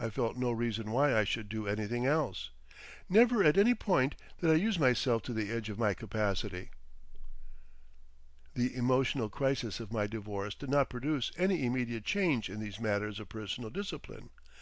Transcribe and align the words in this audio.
I 0.00 0.08
felt 0.08 0.38
no 0.38 0.50
reason 0.50 0.92
why 0.92 1.14
I 1.14 1.24
should 1.24 1.50
do 1.50 1.66
anything 1.68 2.06
else. 2.06 2.48
Never 3.06 3.44
at 3.44 3.58
any 3.58 3.74
point 3.74 4.14
did 4.40 4.48
I 4.48 4.54
use 4.54 4.78
myself 4.78 5.20
to 5.24 5.34
the 5.34 5.50
edge 5.50 5.68
of 5.68 5.78
my 5.78 5.92
capacity. 5.92 6.70
The 8.54 8.74
emotional 8.74 9.28
crisis 9.28 9.78
of 9.78 9.92
my 9.92 10.06
divorce 10.06 10.54
did 10.54 10.70
not 10.70 10.88
produce 10.88 11.32
any 11.36 11.66
immediate 11.66 12.06
change 12.06 12.48
in 12.48 12.60
these 12.60 12.80
matters 12.80 13.20
of 13.20 13.28
personal 13.28 13.68
discipline. 13.68 14.30